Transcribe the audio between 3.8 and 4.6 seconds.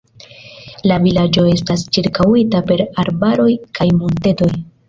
kaj montetoj.